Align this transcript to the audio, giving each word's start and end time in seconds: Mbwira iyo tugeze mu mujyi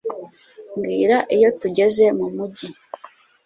Mbwira 0.75 1.17
iyo 1.35 1.49
tugeze 1.61 2.03
mu 2.17 2.27
mujyi 2.35 2.67